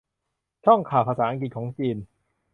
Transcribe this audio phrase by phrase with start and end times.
[0.65, 1.97] ช่องข่าวภาษาอังกฤษของจีน